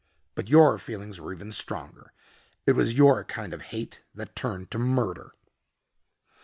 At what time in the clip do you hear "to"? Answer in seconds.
4.71-4.79